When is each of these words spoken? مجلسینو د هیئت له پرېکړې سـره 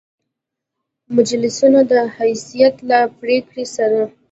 مجلسینو 1.15 1.81
د 1.91 1.93
هیئت 2.17 2.75
له 2.89 2.99
پرېکړې 3.19 3.65
سـره 3.75 4.03